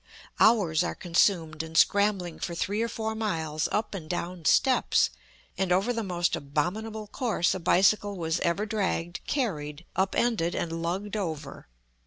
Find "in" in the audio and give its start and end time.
1.61-1.75